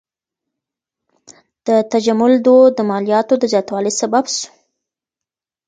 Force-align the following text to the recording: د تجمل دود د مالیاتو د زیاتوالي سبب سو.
د 1.65 1.67
تجمل 1.91 2.33
دود 2.45 2.71
د 2.75 2.79
مالیاتو 2.89 3.33
د 3.39 3.43
زیاتوالي 3.53 3.91
سبب 4.01 4.25
سو. 4.37 4.47